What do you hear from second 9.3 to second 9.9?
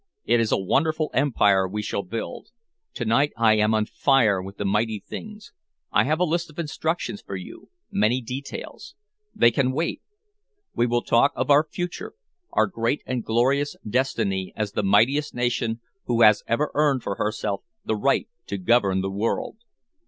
They can